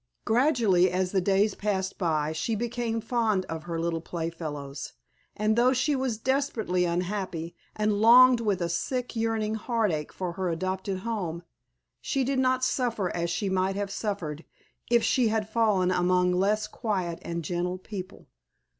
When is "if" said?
14.89-15.03